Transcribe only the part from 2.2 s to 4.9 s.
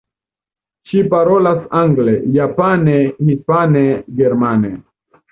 japane, hispane, germane.